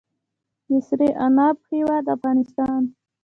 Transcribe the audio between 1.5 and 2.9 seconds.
هیواد افغانستان.